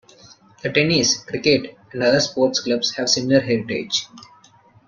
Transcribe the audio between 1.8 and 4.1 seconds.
and other sports clubs have similar heritage.